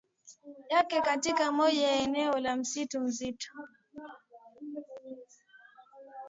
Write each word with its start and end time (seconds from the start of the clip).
yake 0.69 1.01
katika 1.01 1.51
moja 1.51 1.87
ya 1.87 2.01
eneo 2.03 2.39
la 2.39 2.55
msitu 2.55 2.99
mzito 3.01 3.53